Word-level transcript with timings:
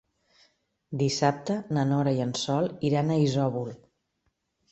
Dissabte 1.01 1.57
na 1.77 1.83
Nora 1.91 2.15
i 2.19 2.23
en 2.25 2.33
Sol 2.45 2.67
iran 2.91 3.11
a 3.11 3.17
Isòvol. 3.27 3.69